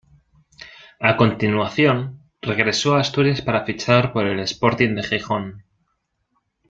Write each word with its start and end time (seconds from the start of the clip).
A 0.99 1.15
continuación, 1.15 2.23
regresó 2.41 2.95
a 2.95 3.01
Asturias 3.01 3.43
para 3.43 3.65
fichar 3.65 4.13
por 4.13 4.25
el 4.25 4.39
Sporting 4.39 4.95
de 4.95 5.03
Gijón. 5.03 5.63